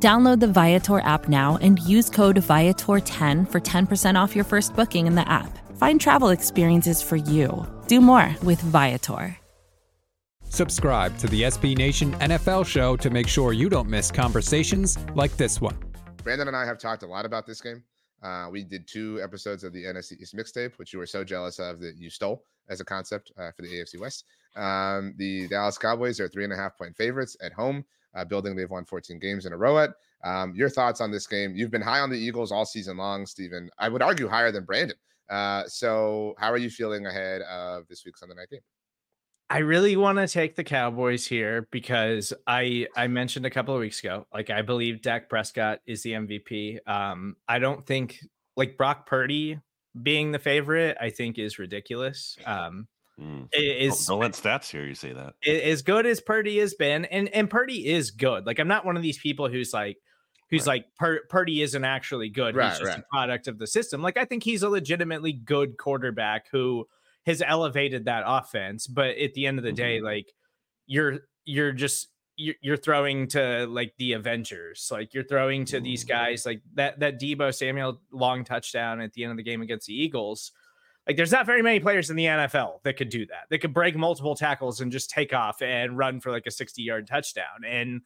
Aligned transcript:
Download 0.00 0.38
the 0.38 0.46
Viator 0.46 1.00
app 1.00 1.28
now 1.28 1.58
and 1.60 1.80
use 1.80 2.08
code 2.08 2.36
Viator10 2.36 3.50
for 3.50 3.60
10% 3.60 4.14
off 4.14 4.36
your 4.36 4.44
first 4.44 4.76
booking 4.76 5.08
in 5.08 5.16
the 5.16 5.28
app. 5.28 5.58
Find 5.76 6.00
travel 6.00 6.28
experiences 6.28 7.02
for 7.02 7.16
you. 7.16 7.66
Do 7.88 8.00
more 8.00 8.34
with 8.44 8.60
Viator. 8.60 9.36
Subscribe 10.44 11.18
to 11.18 11.26
the 11.26 11.42
SB 11.42 11.76
Nation 11.76 12.12
NFL 12.14 12.64
show 12.64 12.96
to 12.96 13.10
make 13.10 13.28
sure 13.28 13.52
you 13.52 13.68
don't 13.68 13.88
miss 13.88 14.10
conversations 14.10 14.98
like 15.14 15.36
this 15.36 15.60
one. 15.60 15.76
Brandon 16.22 16.48
and 16.48 16.56
I 16.56 16.64
have 16.64 16.78
talked 16.78 17.02
a 17.02 17.06
lot 17.06 17.26
about 17.26 17.44
this 17.44 17.60
game. 17.60 17.82
Uh, 18.22 18.48
we 18.50 18.64
did 18.64 18.86
two 18.86 19.20
episodes 19.22 19.62
of 19.62 19.72
the 19.72 19.84
NFC 19.84 20.20
East 20.20 20.34
mixtape, 20.34 20.78
which 20.78 20.92
you 20.92 20.98
were 20.98 21.06
so 21.06 21.22
jealous 21.22 21.58
of 21.58 21.80
that 21.80 21.96
you 21.96 22.08
stole 22.08 22.44
as 22.68 22.80
a 22.80 22.84
concept 22.84 23.32
uh, 23.36 23.50
for 23.52 23.62
the 23.62 23.68
AFC 23.68 24.00
West. 24.00 24.24
Um, 24.56 25.14
the 25.16 25.48
Dallas 25.48 25.78
Cowboys 25.78 26.20
are 26.20 26.28
three 26.28 26.44
and 26.44 26.52
a 26.52 26.56
half 26.56 26.76
point 26.76 26.96
favorites 26.96 27.36
at 27.42 27.52
home, 27.52 27.84
uh, 28.14 28.24
building 28.24 28.56
they've 28.56 28.70
won 28.70 28.84
14 28.84 29.18
games 29.18 29.46
in 29.46 29.52
a 29.52 29.56
row 29.56 29.78
at. 29.78 29.90
Um, 30.24 30.54
your 30.54 30.68
thoughts 30.68 31.00
on 31.00 31.10
this 31.10 31.26
game? 31.26 31.54
You've 31.54 31.70
been 31.70 31.82
high 31.82 32.00
on 32.00 32.10
the 32.10 32.18
Eagles 32.18 32.50
all 32.50 32.66
season 32.66 32.96
long, 32.96 33.24
Stephen. 33.26 33.70
I 33.78 33.88
would 33.88 34.02
argue 34.02 34.28
higher 34.28 34.50
than 34.50 34.64
Brandon. 34.64 34.96
Uh, 35.30 35.64
so, 35.66 36.34
how 36.38 36.50
are 36.50 36.58
you 36.58 36.70
feeling 36.70 37.06
ahead 37.06 37.42
of 37.42 37.86
this 37.88 38.04
week's 38.04 38.20
Sunday 38.20 38.34
night 38.34 38.50
game? 38.50 38.60
I 39.50 39.58
really 39.58 39.96
want 39.96 40.18
to 40.18 40.28
take 40.28 40.56
the 40.56 40.64
Cowboys 40.64 41.26
here 41.26 41.68
because 41.70 42.34
I 42.46 42.86
I 42.96 43.06
mentioned 43.06 43.46
a 43.46 43.50
couple 43.50 43.74
of 43.74 43.80
weeks 43.80 44.00
ago, 44.00 44.26
like 44.32 44.50
I 44.50 44.62
believe 44.62 45.00
Dak 45.00 45.28
Prescott 45.28 45.80
is 45.86 46.02
the 46.02 46.12
MVP. 46.12 46.86
Um, 46.86 47.36
I 47.48 47.58
don't 47.58 47.86
think 47.86 48.20
like 48.56 48.76
Brock 48.76 49.06
Purdy 49.06 49.58
being 50.02 50.32
the 50.32 50.38
favorite, 50.38 50.98
I 51.00 51.10
think 51.10 51.38
is 51.38 51.58
ridiculous. 51.58 52.36
Um, 52.44 52.88
mm. 53.20 53.48
is 53.52 54.06
don't, 54.06 54.20
don't 54.20 54.20
let 54.20 54.32
stats 54.32 54.70
here 54.70 54.84
you 54.84 54.94
say 54.94 55.12
that. 55.12 55.34
As 55.46 55.82
good 55.82 56.06
as 56.06 56.20
Purdy 56.20 56.58
has 56.58 56.74
been, 56.74 57.04
and 57.06 57.28
and 57.28 57.50
Purdy 57.50 57.86
is 57.86 58.10
good. 58.10 58.46
Like 58.46 58.58
I'm 58.58 58.68
not 58.68 58.84
one 58.84 58.96
of 58.96 59.02
these 59.02 59.18
people 59.18 59.48
who's 59.48 59.72
like 59.72 59.96
who's 60.50 60.66
right. 60.66 60.74
like 60.74 60.86
Pur- 60.98 61.24
Purdy 61.28 61.62
isn't 61.62 61.84
actually 61.84 62.30
good. 62.30 62.56
Right, 62.56 62.70
he's 62.70 62.78
just 62.78 62.90
right. 62.90 62.98
a 62.98 63.04
product 63.10 63.48
of 63.48 63.58
the 63.58 63.66
system. 63.66 64.02
Like 64.02 64.16
I 64.16 64.24
think 64.24 64.42
he's 64.42 64.62
a 64.62 64.68
legitimately 64.68 65.32
good 65.32 65.76
quarterback 65.76 66.46
who 66.50 66.86
has 67.26 67.42
elevated 67.46 68.06
that 68.06 68.24
offense. 68.26 68.86
But 68.86 69.18
at 69.18 69.34
the 69.34 69.46
end 69.46 69.58
of 69.58 69.64
the 69.64 69.72
day, 69.72 69.98
mm-hmm. 69.98 70.06
like 70.06 70.32
you're 70.86 71.20
you're 71.44 71.72
just 71.72 72.08
you're, 72.36 72.54
you're 72.62 72.76
throwing 72.76 73.28
to 73.28 73.66
like 73.66 73.94
the 73.98 74.14
Avengers, 74.14 74.88
like 74.90 75.12
you're 75.12 75.24
throwing 75.24 75.64
to 75.66 75.80
these 75.80 76.04
mm-hmm. 76.04 76.16
guys, 76.16 76.46
like 76.46 76.62
that 76.74 77.00
that 77.00 77.20
Deebo 77.20 77.54
Samuel 77.54 78.00
long 78.12 78.44
touchdown 78.44 79.00
at 79.00 79.12
the 79.12 79.24
end 79.24 79.30
of 79.30 79.36
the 79.36 79.42
game 79.42 79.62
against 79.62 79.86
the 79.86 79.94
Eagles. 79.94 80.52
Like 81.08 81.16
there's 81.16 81.32
not 81.32 81.46
very 81.46 81.62
many 81.62 81.80
players 81.80 82.10
in 82.10 82.16
the 82.16 82.26
NFL 82.26 82.82
that 82.82 82.98
could 82.98 83.08
do 83.08 83.24
that. 83.26 83.46
That 83.48 83.58
could 83.58 83.72
break 83.72 83.96
multiple 83.96 84.34
tackles 84.36 84.82
and 84.82 84.92
just 84.92 85.08
take 85.08 85.32
off 85.32 85.62
and 85.62 85.96
run 85.96 86.20
for 86.20 86.30
like 86.30 86.46
a 86.46 86.50
60 86.50 86.82
yard 86.82 87.06
touchdown. 87.06 87.64
And 87.66 88.02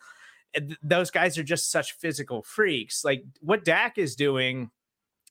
those 0.83 1.11
guys 1.11 1.37
are 1.37 1.43
just 1.43 1.71
such 1.71 1.95
physical 1.95 2.43
freaks. 2.43 3.05
Like 3.05 3.25
what 3.41 3.65
Dak 3.65 3.99
is 3.99 4.15
doing, 4.15 4.71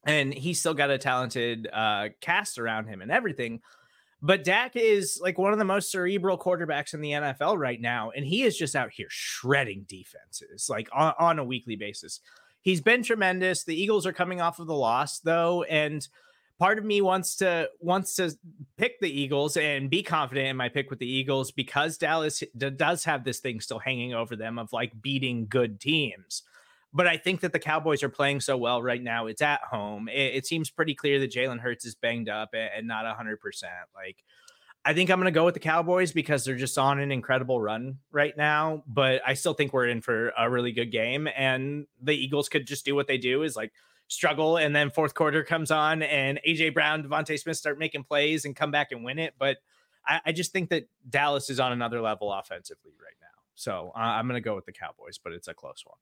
and 0.05 0.33
he's 0.33 0.59
still 0.59 0.73
got 0.73 0.89
a 0.89 0.97
talented 0.97 1.69
uh, 1.71 2.09
cast 2.19 2.59
around 2.59 2.87
him 2.87 3.01
and 3.01 3.11
everything. 3.11 3.61
But 4.21 4.43
Dak 4.43 4.75
is 4.75 5.19
like 5.21 5.37
one 5.37 5.53
of 5.53 5.59
the 5.59 5.65
most 5.65 5.91
cerebral 5.91 6.37
quarterbacks 6.37 6.93
in 6.93 7.01
the 7.01 7.11
NFL 7.11 7.57
right 7.57 7.79
now, 7.79 8.11
and 8.11 8.25
he 8.25 8.43
is 8.43 8.57
just 8.57 8.75
out 8.75 8.91
here 8.91 9.07
shredding 9.09 9.85
defenses 9.87 10.67
like 10.69 10.89
on, 10.93 11.13
on 11.17 11.39
a 11.39 11.43
weekly 11.43 11.75
basis. 11.75 12.19
He's 12.61 12.81
been 12.81 13.01
tremendous. 13.01 13.63
The 13.63 13.79
Eagles 13.79 14.05
are 14.05 14.13
coming 14.13 14.41
off 14.41 14.59
of 14.59 14.67
the 14.67 14.75
loss 14.75 15.19
though, 15.19 15.63
and 15.63 16.07
part 16.61 16.77
of 16.77 16.85
me 16.85 17.01
wants 17.01 17.37
to 17.37 17.67
wants 17.79 18.13
to 18.13 18.37
pick 18.77 18.99
the 18.99 19.09
Eagles 19.09 19.57
and 19.57 19.89
be 19.89 20.03
confident 20.03 20.47
in 20.47 20.55
my 20.55 20.69
pick 20.69 20.91
with 20.91 20.99
the 20.99 21.11
Eagles 21.11 21.49
because 21.49 21.97
Dallas 21.97 22.43
d- 22.55 22.69
does 22.69 23.03
have 23.03 23.23
this 23.23 23.39
thing 23.39 23.59
still 23.59 23.79
hanging 23.79 24.13
over 24.13 24.35
them 24.35 24.59
of 24.59 24.71
like 24.71 25.01
beating 25.01 25.47
good 25.49 25.79
teams. 25.79 26.43
But 26.93 27.07
I 27.07 27.17
think 27.17 27.39
that 27.39 27.51
the 27.51 27.57
Cowboys 27.57 28.03
are 28.03 28.09
playing 28.09 28.41
so 28.41 28.57
well 28.57 28.83
right 28.83 29.01
now. 29.01 29.25
It's 29.25 29.41
at 29.41 29.61
home. 29.61 30.07
It, 30.07 30.35
it 30.35 30.45
seems 30.45 30.69
pretty 30.69 30.93
clear 30.93 31.19
that 31.21 31.31
Jalen 31.31 31.61
Hurts 31.61 31.83
is 31.83 31.95
banged 31.95 32.29
up 32.29 32.49
and, 32.53 32.69
and 32.77 32.87
not 32.87 33.05
100%. 33.05 33.37
Like, 33.95 34.23
I 34.85 34.93
think 34.93 35.09
I'm 35.09 35.17
going 35.17 35.25
to 35.25 35.31
go 35.31 35.45
with 35.45 35.55
the 35.55 35.59
Cowboys 35.59 36.11
because 36.11 36.45
they're 36.45 36.55
just 36.55 36.77
on 36.77 36.99
an 36.99 37.11
incredible 37.11 37.59
run 37.59 37.97
right 38.11 38.37
now. 38.37 38.83
But 38.85 39.23
I 39.25 39.33
still 39.33 39.55
think 39.55 39.73
we're 39.73 39.87
in 39.87 40.01
for 40.01 40.31
a 40.37 40.47
really 40.47 40.73
good 40.73 40.91
game. 40.91 41.27
And 41.35 41.87
the 41.99 42.13
Eagles 42.13 42.49
could 42.49 42.67
just 42.67 42.85
do 42.85 42.93
what 42.93 43.07
they 43.07 43.17
do 43.17 43.41
is 43.41 43.55
like 43.55 43.71
struggle. 44.11 44.57
And 44.57 44.75
then 44.75 44.89
fourth 44.89 45.13
quarter 45.13 45.43
comes 45.43 45.71
on 45.71 46.03
and 46.03 46.39
AJ 46.47 46.73
Brown, 46.73 47.03
DeVonta 47.03 47.39
Smith 47.39 47.57
start 47.57 47.79
making 47.79 48.03
plays 48.03 48.45
and 48.45 48.55
come 48.55 48.69
back 48.69 48.91
and 48.91 49.03
win 49.03 49.17
it. 49.19 49.33
But 49.39 49.57
I, 50.05 50.19
I 50.27 50.31
just 50.33 50.51
think 50.51 50.69
that 50.69 50.87
Dallas 51.09 51.49
is 51.49 51.59
on 51.59 51.71
another 51.71 52.01
level 52.01 52.31
offensively 52.31 52.91
right 53.01 53.15
now. 53.21 53.27
So 53.55 53.91
uh, 53.95 53.99
I'm 53.99 54.27
going 54.27 54.41
to 54.41 54.43
go 54.43 54.55
with 54.55 54.65
the 54.65 54.73
Cowboys, 54.73 55.17
but 55.17 55.33
it's 55.33 55.47
a 55.47 55.53
close 55.53 55.83
one. 55.85 55.97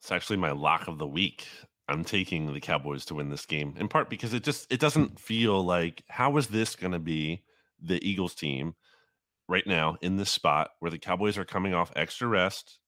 It's 0.00 0.10
actually 0.10 0.36
my 0.36 0.50
lock 0.50 0.88
of 0.88 0.98
the 0.98 1.06
week. 1.06 1.46
I'm 1.88 2.04
taking 2.04 2.52
the 2.52 2.60
Cowboys 2.60 3.04
to 3.06 3.14
win 3.14 3.30
this 3.30 3.46
game 3.46 3.74
in 3.78 3.88
part 3.88 4.10
because 4.10 4.34
it 4.34 4.42
just 4.42 4.70
it 4.72 4.80
doesn't 4.80 5.20
feel 5.20 5.62
like 5.62 6.02
how 6.08 6.36
is 6.38 6.48
this 6.48 6.76
going 6.76 6.92
to 6.92 6.98
be 6.98 7.42
the 7.80 8.04
Eagles 8.06 8.34
team 8.34 8.74
right 9.48 9.66
now 9.66 9.96
in 10.00 10.16
this 10.16 10.30
spot 10.30 10.70
where 10.80 10.90
the 10.90 10.98
Cowboys 10.98 11.36
are 11.36 11.44
coming 11.44 11.74
off 11.74 11.92
extra 11.94 12.26
rest. 12.26 12.78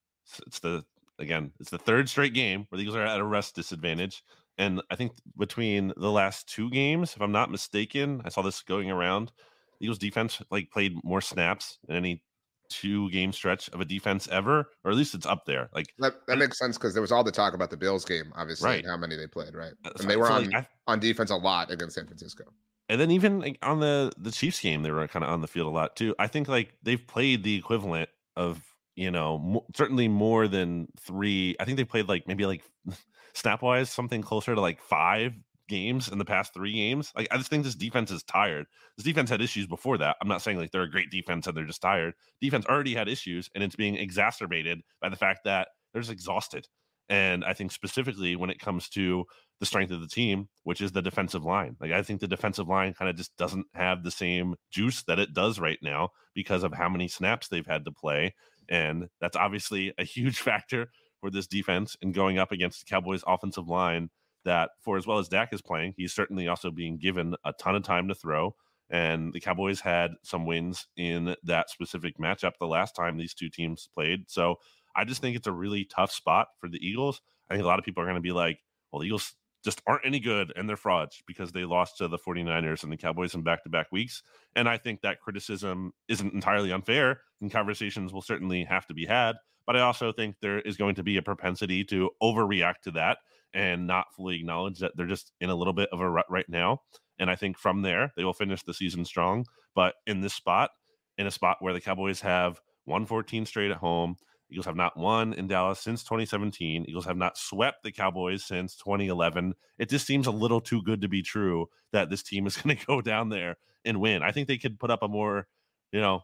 It's 0.46 0.60
the 0.60 0.84
again, 1.18 1.52
it's 1.60 1.70
the 1.70 1.78
third 1.78 2.08
straight 2.08 2.34
game 2.34 2.66
where 2.68 2.78
the 2.78 2.82
Eagles 2.82 2.96
are 2.96 3.04
at 3.04 3.20
a 3.20 3.24
rest 3.24 3.54
disadvantage. 3.54 4.22
And 4.58 4.82
I 4.90 4.96
think 4.96 5.12
between 5.36 5.92
the 5.96 6.10
last 6.10 6.48
two 6.48 6.70
games, 6.70 7.14
if 7.14 7.20
I'm 7.20 7.32
not 7.32 7.50
mistaken, 7.50 8.22
I 8.24 8.30
saw 8.30 8.42
this 8.42 8.62
going 8.62 8.90
around. 8.90 9.32
Eagles 9.80 9.98
defense 9.98 10.40
like 10.50 10.70
played 10.70 10.94
more 11.04 11.20
snaps 11.20 11.78
than 11.86 11.96
any 11.96 12.22
two 12.68 13.10
game 13.10 13.32
stretch 13.32 13.68
of 13.70 13.80
a 13.80 13.84
defense 13.84 14.28
ever, 14.28 14.70
or 14.84 14.90
at 14.90 14.96
least 14.96 15.14
it's 15.14 15.26
up 15.26 15.44
there. 15.44 15.68
Like 15.74 15.92
that, 15.98 16.14
that 16.26 16.38
makes 16.38 16.58
sense 16.58 16.76
because 16.76 16.94
there 16.94 17.02
was 17.02 17.12
all 17.12 17.24
the 17.24 17.32
talk 17.32 17.54
about 17.54 17.70
the 17.70 17.76
Bills 17.76 18.04
game, 18.04 18.32
obviously, 18.34 18.68
right. 18.68 18.86
how 18.86 18.96
many 18.96 19.16
they 19.16 19.26
played, 19.26 19.54
right? 19.54 19.72
Uh, 19.84 19.90
and 20.00 20.10
they 20.10 20.16
were 20.16 20.26
so 20.26 20.34
on 20.34 20.50
like, 20.50 20.54
I, 20.54 20.92
on 20.92 21.00
defense 21.00 21.30
a 21.30 21.36
lot 21.36 21.70
against 21.70 21.94
San 21.94 22.06
Francisco. 22.06 22.44
And 22.88 23.00
then 23.00 23.10
even 23.10 23.40
like, 23.40 23.58
on 23.62 23.80
the 23.80 24.12
the 24.16 24.30
Chiefs 24.30 24.60
game, 24.60 24.82
they 24.82 24.90
were 24.90 25.06
kind 25.08 25.24
of 25.24 25.30
on 25.30 25.42
the 25.42 25.48
field 25.48 25.66
a 25.66 25.70
lot 25.70 25.96
too. 25.96 26.14
I 26.18 26.26
think 26.26 26.48
like 26.48 26.74
they've 26.82 27.04
played 27.04 27.42
the 27.42 27.56
equivalent 27.56 28.08
of 28.36 28.62
you 28.96 29.10
know 29.10 29.64
certainly 29.74 30.08
more 30.08 30.48
than 30.48 30.88
three. 31.00 31.54
I 31.60 31.64
think 31.64 31.76
they 31.76 31.84
played 31.84 32.08
like 32.08 32.26
maybe 32.26 32.46
like 32.46 32.64
snap 33.34 33.62
wise 33.62 33.90
something 33.90 34.22
closer 34.22 34.54
to 34.54 34.60
like 34.60 34.80
five 34.80 35.34
games 35.68 36.08
in 36.08 36.18
the 36.18 36.24
past 36.24 36.54
three 36.54 36.72
games. 36.72 37.12
Like 37.14 37.28
I 37.30 37.36
just 37.36 37.50
think 37.50 37.64
this 37.64 37.74
defense 37.74 38.10
is 38.10 38.22
tired. 38.22 38.66
This 38.96 39.04
defense 39.04 39.30
had 39.30 39.42
issues 39.42 39.66
before 39.66 39.98
that. 39.98 40.16
I'm 40.20 40.28
not 40.28 40.42
saying 40.42 40.58
like 40.58 40.70
they're 40.70 40.82
a 40.82 40.90
great 40.90 41.10
defense 41.10 41.46
and 41.46 41.56
they're 41.56 41.64
just 41.64 41.82
tired. 41.82 42.14
Defense 42.40 42.66
already 42.66 42.94
had 42.94 43.08
issues, 43.08 43.50
and 43.54 43.62
it's 43.62 43.76
being 43.76 43.96
exacerbated 43.96 44.80
by 45.00 45.08
the 45.08 45.16
fact 45.16 45.40
that 45.44 45.68
they're 45.92 46.02
just 46.02 46.12
exhausted. 46.12 46.66
And 47.08 47.44
I 47.44 47.52
think 47.52 47.70
specifically 47.70 48.34
when 48.34 48.50
it 48.50 48.58
comes 48.58 48.88
to 48.90 49.26
the 49.60 49.66
strength 49.66 49.92
of 49.92 50.00
the 50.00 50.08
team, 50.08 50.48
which 50.64 50.80
is 50.80 50.92
the 50.92 51.02
defensive 51.02 51.44
line. 51.44 51.76
Like 51.80 51.92
I 51.92 52.02
think 52.02 52.20
the 52.20 52.28
defensive 52.28 52.68
line 52.68 52.94
kind 52.94 53.08
of 53.08 53.16
just 53.16 53.36
doesn't 53.36 53.66
have 53.74 54.02
the 54.02 54.10
same 54.10 54.54
juice 54.70 55.02
that 55.04 55.18
it 55.18 55.32
does 55.32 55.58
right 55.58 55.78
now 55.82 56.10
because 56.34 56.62
of 56.62 56.74
how 56.74 56.88
many 56.88 57.08
snaps 57.08 57.48
they've 57.48 57.66
had 57.66 57.84
to 57.84 57.92
play. 57.92 58.34
And 58.68 59.08
that's 59.20 59.36
obviously 59.36 59.92
a 59.98 60.04
huge 60.04 60.38
factor 60.40 60.90
for 61.20 61.30
this 61.30 61.46
defense 61.46 61.96
and 62.02 62.14
going 62.14 62.38
up 62.38 62.52
against 62.52 62.80
the 62.80 62.86
Cowboys 62.86 63.24
offensive 63.26 63.68
line 63.68 64.10
that 64.44 64.70
for 64.80 64.96
as 64.96 65.06
well 65.06 65.18
as 65.18 65.28
Dak 65.28 65.52
is 65.52 65.62
playing, 65.62 65.94
he's 65.96 66.12
certainly 66.12 66.48
also 66.48 66.70
being 66.70 66.98
given 66.98 67.34
a 67.44 67.52
ton 67.52 67.74
of 67.74 67.82
time 67.82 68.08
to 68.08 68.14
throw. 68.14 68.54
And 68.88 69.32
the 69.32 69.40
Cowboys 69.40 69.80
had 69.80 70.12
some 70.22 70.46
wins 70.46 70.86
in 70.96 71.34
that 71.42 71.70
specific 71.70 72.18
matchup 72.18 72.52
the 72.60 72.66
last 72.66 72.94
time 72.94 73.16
these 73.16 73.34
two 73.34 73.48
teams 73.48 73.88
played. 73.92 74.30
So 74.30 74.56
I 74.94 75.04
just 75.04 75.20
think 75.20 75.36
it's 75.36 75.48
a 75.48 75.52
really 75.52 75.84
tough 75.84 76.12
spot 76.12 76.48
for 76.60 76.68
the 76.68 76.78
Eagles. 76.78 77.20
I 77.50 77.54
think 77.54 77.64
a 77.64 77.66
lot 77.66 77.80
of 77.80 77.84
people 77.84 78.02
are 78.02 78.06
going 78.06 78.16
to 78.16 78.20
be 78.20 78.32
like, 78.32 78.60
well, 78.90 79.00
the 79.00 79.06
Eagles 79.06 79.34
just 79.66 79.82
aren't 79.84 80.06
any 80.06 80.20
good 80.20 80.52
and 80.54 80.68
they're 80.68 80.76
frauds 80.76 81.24
because 81.26 81.50
they 81.50 81.64
lost 81.64 81.98
to 81.98 82.06
the 82.06 82.16
49ers 82.16 82.84
and 82.84 82.92
the 82.92 82.96
Cowboys 82.96 83.34
in 83.34 83.42
back 83.42 83.64
to 83.64 83.68
back 83.68 83.88
weeks. 83.90 84.22
And 84.54 84.68
I 84.68 84.78
think 84.78 85.00
that 85.00 85.20
criticism 85.20 85.92
isn't 86.08 86.32
entirely 86.32 86.70
unfair 86.70 87.22
and 87.40 87.50
conversations 87.50 88.12
will 88.12 88.22
certainly 88.22 88.62
have 88.62 88.86
to 88.86 88.94
be 88.94 89.06
had. 89.06 89.34
But 89.66 89.76
I 89.76 89.80
also 89.80 90.12
think 90.12 90.36
there 90.40 90.60
is 90.60 90.76
going 90.76 90.94
to 90.94 91.02
be 91.02 91.16
a 91.16 91.22
propensity 91.22 91.82
to 91.86 92.10
overreact 92.22 92.82
to 92.84 92.92
that 92.92 93.18
and 93.52 93.88
not 93.88 94.14
fully 94.14 94.36
acknowledge 94.36 94.78
that 94.78 94.92
they're 94.94 95.04
just 95.04 95.32
in 95.40 95.50
a 95.50 95.56
little 95.56 95.72
bit 95.72 95.88
of 95.92 95.98
a 95.98 96.08
rut 96.08 96.26
right 96.30 96.48
now. 96.48 96.82
And 97.18 97.28
I 97.28 97.34
think 97.34 97.58
from 97.58 97.82
there, 97.82 98.12
they 98.16 98.22
will 98.22 98.34
finish 98.34 98.62
the 98.62 98.72
season 98.72 99.04
strong. 99.04 99.46
But 99.74 99.94
in 100.06 100.20
this 100.20 100.34
spot, 100.34 100.70
in 101.18 101.26
a 101.26 101.32
spot 101.32 101.56
where 101.58 101.72
the 101.72 101.80
Cowboys 101.80 102.20
have 102.20 102.60
114 102.84 103.46
straight 103.46 103.72
at 103.72 103.78
home, 103.78 104.14
Eagles 104.50 104.66
have 104.66 104.76
not 104.76 104.96
won 104.96 105.32
in 105.32 105.48
Dallas 105.48 105.80
since 105.80 106.02
2017. 106.04 106.84
Eagles 106.88 107.04
have 107.04 107.16
not 107.16 107.36
swept 107.36 107.82
the 107.82 107.92
Cowboys 107.92 108.44
since 108.44 108.76
2011. 108.76 109.54
It 109.78 109.88
just 109.88 110.06
seems 110.06 110.26
a 110.26 110.32
little 110.32 110.60
too 110.60 110.82
good 110.82 111.00
to 111.00 111.08
be 111.08 111.22
true 111.22 111.68
that 111.92 112.10
this 112.10 112.22
team 112.22 112.46
is 112.46 112.56
going 112.62 112.76
to 112.76 112.86
go 112.86 113.00
down 113.00 113.28
there 113.28 113.56
and 113.84 114.00
win. 114.00 114.22
I 114.22 114.32
think 114.32 114.48
they 114.48 114.58
could 114.58 114.78
put 114.78 114.90
up 114.90 115.02
a 115.02 115.08
more, 115.08 115.46
you 115.92 116.00
know, 116.00 116.22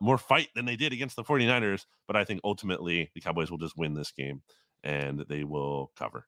more 0.00 0.18
fight 0.18 0.48
than 0.54 0.64
they 0.64 0.76
did 0.76 0.92
against 0.92 1.16
the 1.16 1.24
49ers, 1.24 1.86
but 2.06 2.16
I 2.16 2.24
think 2.24 2.40
ultimately 2.44 3.10
the 3.14 3.20
Cowboys 3.20 3.50
will 3.50 3.58
just 3.58 3.76
win 3.76 3.94
this 3.94 4.12
game 4.12 4.42
and 4.82 5.24
they 5.28 5.44
will 5.44 5.92
cover. 5.96 6.26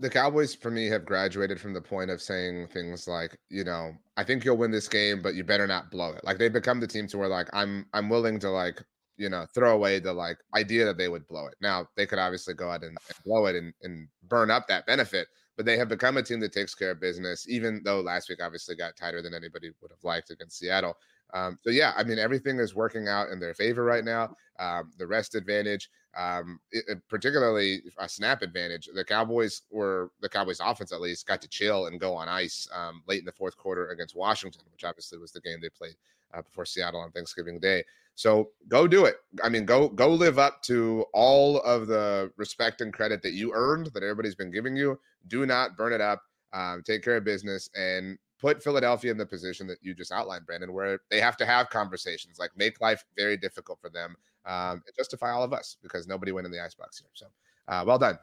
The 0.00 0.10
Cowboys, 0.10 0.54
for 0.54 0.70
me, 0.70 0.86
have 0.88 1.04
graduated 1.04 1.60
from 1.60 1.72
the 1.72 1.80
point 1.80 2.10
of 2.10 2.20
saying 2.20 2.68
things 2.68 3.06
like, 3.06 3.38
you 3.48 3.62
know, 3.62 3.92
I 4.16 4.24
think 4.24 4.44
you'll 4.44 4.56
win 4.56 4.72
this 4.72 4.88
game, 4.88 5.22
but 5.22 5.34
you 5.34 5.44
better 5.44 5.68
not 5.68 5.90
blow 5.90 6.12
it. 6.12 6.24
Like 6.24 6.38
they've 6.38 6.52
become 6.52 6.80
the 6.80 6.86
team 6.86 7.06
to 7.08 7.18
where 7.18 7.28
like 7.28 7.48
I'm 7.52 7.86
I'm 7.92 8.08
willing 8.08 8.40
to 8.40 8.50
like 8.50 8.82
you 9.18 9.28
know, 9.28 9.46
throw 9.54 9.74
away 9.74 9.98
the 9.98 10.12
like 10.12 10.38
idea 10.56 10.84
that 10.84 10.96
they 10.96 11.08
would 11.08 11.26
blow 11.26 11.46
it. 11.46 11.56
Now 11.60 11.86
they 11.96 12.06
could 12.06 12.18
obviously 12.18 12.54
go 12.54 12.70
out 12.70 12.82
and, 12.84 12.96
and 13.08 13.24
blow 13.24 13.46
it 13.46 13.56
and, 13.56 13.74
and 13.82 14.08
burn 14.28 14.50
up 14.50 14.66
that 14.68 14.86
benefit, 14.86 15.28
but 15.56 15.66
they 15.66 15.76
have 15.76 15.88
become 15.88 16.16
a 16.16 16.22
team 16.22 16.40
that 16.40 16.52
takes 16.52 16.74
care 16.74 16.92
of 16.92 17.00
business, 17.00 17.46
even 17.48 17.82
though 17.84 18.00
last 18.00 18.28
week 18.28 18.38
obviously 18.42 18.76
got 18.76 18.96
tighter 18.96 19.20
than 19.20 19.34
anybody 19.34 19.70
would 19.82 19.90
have 19.90 20.04
liked 20.04 20.30
against 20.30 20.58
Seattle. 20.58 20.96
Um, 21.34 21.58
so 21.62 21.70
yeah, 21.70 21.92
I 21.96 22.04
mean 22.04 22.18
everything 22.18 22.58
is 22.58 22.74
working 22.74 23.08
out 23.08 23.28
in 23.28 23.40
their 23.40 23.54
favor 23.54 23.84
right 23.84 24.04
now. 24.04 24.34
Um, 24.58 24.92
the 24.98 25.06
rest 25.06 25.34
advantage, 25.34 25.90
um, 26.18 26.58
it, 26.72 26.98
particularly 27.08 27.80
a 27.98 28.08
snap 28.08 28.42
advantage. 28.42 28.88
The 28.92 29.04
Cowboys 29.04 29.62
were 29.70 30.10
the 30.20 30.28
Cowboys 30.28 30.60
offense 30.60 30.92
at 30.92 31.00
least 31.00 31.26
got 31.26 31.40
to 31.42 31.48
chill 31.48 31.86
and 31.86 32.00
go 32.00 32.14
on 32.14 32.28
ice 32.28 32.68
um, 32.74 33.02
late 33.06 33.20
in 33.20 33.24
the 33.24 33.32
fourth 33.32 33.56
quarter 33.56 33.90
against 33.90 34.16
Washington, 34.16 34.62
which 34.72 34.84
obviously 34.84 35.18
was 35.18 35.30
the 35.30 35.40
game 35.40 35.60
they 35.62 35.68
played 35.68 35.94
uh, 36.34 36.42
before 36.42 36.64
Seattle 36.64 37.00
on 37.00 37.12
Thanksgiving 37.12 37.60
Day. 37.60 37.84
So 38.16 38.50
go 38.66 38.88
do 38.88 39.04
it. 39.04 39.18
I 39.44 39.48
mean, 39.48 39.64
go 39.64 39.88
go 39.88 40.08
live 40.12 40.40
up 40.40 40.60
to 40.62 41.06
all 41.14 41.60
of 41.60 41.86
the 41.86 42.32
respect 42.36 42.80
and 42.80 42.92
credit 42.92 43.22
that 43.22 43.32
you 43.32 43.52
earned 43.54 43.86
that 43.94 44.02
everybody's 44.02 44.34
been 44.34 44.50
giving 44.50 44.76
you. 44.76 44.98
Do 45.28 45.46
not 45.46 45.76
burn 45.76 45.92
it 45.92 46.00
up. 46.00 46.22
Um, 46.52 46.82
take 46.84 47.04
care 47.04 47.16
of 47.16 47.24
business 47.24 47.70
and 47.76 48.18
put 48.40 48.62
Philadelphia 48.62 49.12
in 49.12 49.18
the 49.18 49.26
position 49.26 49.68
that 49.68 49.78
you 49.82 49.94
just 49.94 50.10
outlined, 50.10 50.46
Brandon, 50.46 50.72
where 50.72 50.98
they 51.10 51.20
have 51.20 51.36
to 51.36 51.46
have 51.46 51.70
conversations, 51.70 52.38
like 52.40 52.50
make 52.56 52.80
life 52.80 53.04
very 53.16 53.36
difficult 53.36 53.78
for 53.80 53.88
them, 53.88 54.16
um, 54.46 54.82
and 54.86 54.96
justify 54.96 55.30
all 55.30 55.42
of 55.42 55.52
us 55.52 55.76
because 55.82 56.06
nobody 56.06 56.32
went 56.32 56.46
in 56.46 56.52
the 56.52 56.62
icebox 56.62 56.98
here. 56.98 57.08
So, 57.14 57.26
uh, 57.68 57.84
well 57.86 57.98
done. 57.98 58.18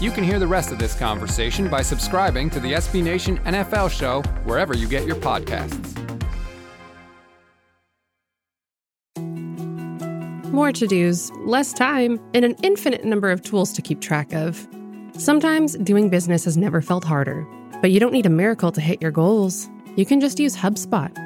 You 0.00 0.10
can 0.10 0.24
hear 0.24 0.38
the 0.38 0.46
rest 0.46 0.72
of 0.72 0.78
this 0.78 0.94
conversation 0.94 1.68
by 1.68 1.82
subscribing 1.82 2.50
to 2.50 2.60
the 2.60 2.72
SB 2.74 3.02
Nation 3.02 3.38
NFL 3.38 3.90
show 3.90 4.22
wherever 4.44 4.76
you 4.76 4.86
get 4.86 5.06
your 5.06 5.16
podcasts. 5.16 5.94
More 10.52 10.72
to 10.72 10.86
dos, 10.86 11.30
less 11.44 11.72
time, 11.72 12.18
and 12.32 12.44
an 12.44 12.56
infinite 12.62 13.04
number 13.04 13.30
of 13.30 13.42
tools 13.42 13.72
to 13.74 13.82
keep 13.82 14.00
track 14.00 14.32
of. 14.32 14.66
Sometimes 15.12 15.76
doing 15.78 16.08
business 16.08 16.44
has 16.44 16.56
never 16.56 16.80
felt 16.80 17.04
harder, 17.04 17.46
but 17.80 17.90
you 17.90 18.00
don't 18.00 18.12
need 18.12 18.26
a 18.26 18.30
miracle 18.30 18.72
to 18.72 18.80
hit 18.80 19.00
your 19.02 19.10
goals. 19.10 19.68
You 19.96 20.06
can 20.06 20.20
just 20.20 20.38
use 20.38 20.56
HubSpot 20.56 21.25